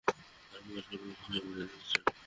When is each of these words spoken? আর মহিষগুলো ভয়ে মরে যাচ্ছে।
আর 0.53 0.59
মহিষগুলো 0.65 1.13
ভয়ে 1.21 1.39
মরে 1.45 1.63
যাচ্ছে। 1.63 1.97